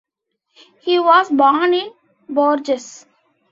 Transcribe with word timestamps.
He 0.81 0.97
was 0.97 1.29
born 1.29 1.75
in 1.75 1.91
Bourges. 2.27 3.05